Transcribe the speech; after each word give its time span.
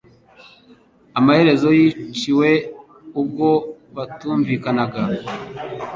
Amaherezo 1.19 1.67
yiciwe 1.79 2.49
ubwo 3.21 3.49
batumvikanaga. 3.95 5.01